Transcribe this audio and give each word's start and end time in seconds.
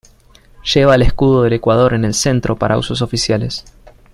Lleva 0.63 0.95
el 0.95 1.03
escudo 1.03 1.43
del 1.43 1.53
Ecuador 1.53 1.93
en 1.93 2.05
el 2.05 2.15
centro 2.15 2.55
para 2.55 2.79
usos 2.79 3.03
oficiales. 3.03 3.63